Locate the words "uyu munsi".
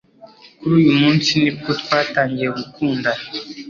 0.81-1.29